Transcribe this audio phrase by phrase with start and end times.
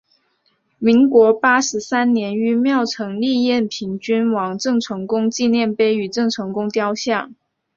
[0.79, 7.35] 民国八十三年于庙埕立延平郡王郑成功纪念碑与郑成功雕像。